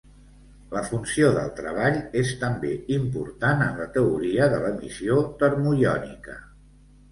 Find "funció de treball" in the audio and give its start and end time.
0.85-1.99